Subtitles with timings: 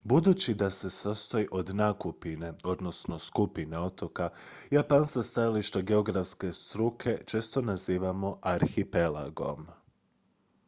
[0.03, 2.53] "budući da se sastoji od nakupine
[3.19, 4.29] skupine otoka
[4.71, 9.67] japan sa stajališta geografske struke često nazivamo "arhipelagom"".